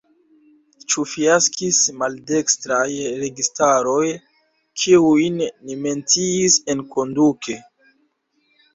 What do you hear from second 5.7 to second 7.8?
menciis enkonduke?